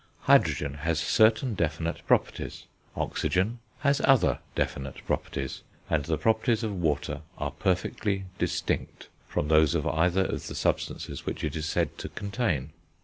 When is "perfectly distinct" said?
7.51-9.09